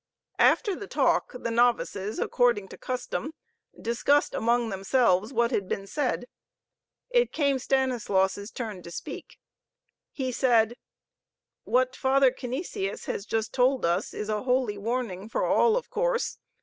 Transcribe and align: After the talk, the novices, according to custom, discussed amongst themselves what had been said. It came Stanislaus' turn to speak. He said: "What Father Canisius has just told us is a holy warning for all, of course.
After 0.39 0.73
the 0.75 0.87
talk, 0.87 1.31
the 1.31 1.51
novices, 1.51 2.17
according 2.17 2.69
to 2.69 2.77
custom, 2.79 3.35
discussed 3.79 4.33
amongst 4.33 4.71
themselves 4.71 5.31
what 5.31 5.51
had 5.51 5.69
been 5.69 5.85
said. 5.85 6.25
It 7.11 7.31
came 7.31 7.59
Stanislaus' 7.59 8.49
turn 8.49 8.81
to 8.81 8.89
speak. 8.89 9.37
He 10.11 10.31
said: 10.31 10.73
"What 11.65 11.95
Father 11.95 12.31
Canisius 12.31 13.05
has 13.05 13.27
just 13.27 13.53
told 13.53 13.85
us 13.85 14.11
is 14.11 14.27
a 14.29 14.41
holy 14.41 14.79
warning 14.79 15.29
for 15.29 15.45
all, 15.45 15.77
of 15.77 15.91
course. 15.91 16.39